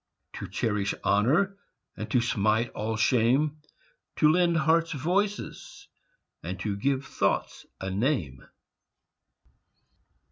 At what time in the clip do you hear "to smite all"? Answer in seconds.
2.09-2.97